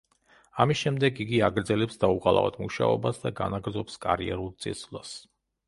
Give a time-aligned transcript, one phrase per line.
[0.63, 5.17] ამის შემდეგ იგი აგრძელებს დაუღალავად მუშაობას და განაგრძობს კარიერულ წინსვლას.